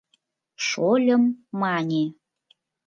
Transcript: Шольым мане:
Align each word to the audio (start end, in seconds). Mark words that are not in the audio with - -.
Шольым 0.67 1.23
мане: 1.59 2.03